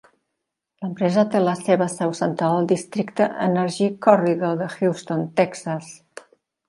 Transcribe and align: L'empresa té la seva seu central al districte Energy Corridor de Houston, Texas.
L'empresa 0.83 1.25
té 1.33 1.41
la 1.43 1.53
seva 1.59 1.87
seu 1.95 2.15
central 2.21 2.55
al 2.61 2.69
districte 2.71 3.27
Energy 3.49 3.91
Corridor 4.07 4.57
de 4.63 4.71
Houston, 4.79 5.23
Texas. 5.43 5.93